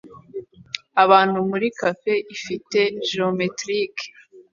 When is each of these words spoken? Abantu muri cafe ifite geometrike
Abantu 1.03 1.37
muri 1.49 1.67
cafe 1.79 2.11
ifite 2.35 2.79
geometrike 3.07 4.05